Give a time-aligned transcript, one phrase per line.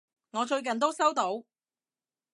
[0.31, 1.43] 我最近都收到！